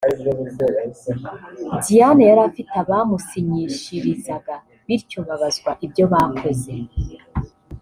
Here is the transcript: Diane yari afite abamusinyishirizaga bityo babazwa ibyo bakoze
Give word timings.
Diane 1.83 2.23
yari 2.29 2.41
afite 2.49 2.71
abamusinyishirizaga 2.83 4.55
bityo 4.85 5.19
babazwa 5.27 5.71
ibyo 5.85 6.05
bakoze 6.13 6.73